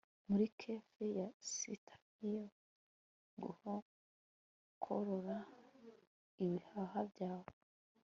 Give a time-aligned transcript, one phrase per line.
[0.27, 2.43] muri café ya sitasiyo,
[3.43, 5.37] gukorora
[6.43, 7.51] ibihaha byawe